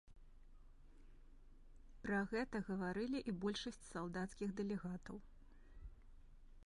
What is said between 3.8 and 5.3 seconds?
салдацкіх дэлегатаў.